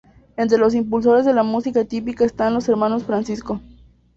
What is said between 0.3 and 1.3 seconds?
Entre los impulsores